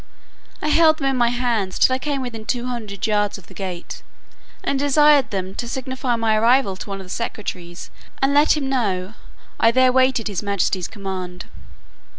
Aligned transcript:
I 0.63 0.69
held 0.69 0.97
them 0.97 1.05
in 1.05 1.15
my 1.15 1.27
hands, 1.27 1.77
till 1.77 1.93
I 1.93 1.99
came 1.99 2.23
within 2.23 2.43
two 2.43 2.65
hundred 2.65 3.05
yards 3.05 3.37
of 3.37 3.45
the 3.45 3.53
gate, 3.53 4.01
and 4.63 4.79
desired 4.79 5.29
them 5.29 5.53
"to 5.53 5.67
signify 5.67 6.15
my 6.15 6.35
arrival 6.37 6.75
to 6.75 6.89
one 6.89 6.99
of 6.99 7.05
the 7.05 7.09
secretaries, 7.11 7.91
and 8.19 8.33
let 8.33 8.57
him 8.57 8.67
know, 8.67 9.13
I 9.59 9.69
there 9.69 9.91
waited 9.91 10.27
his 10.27 10.41
majesty's 10.41 10.87
command." 10.87 11.45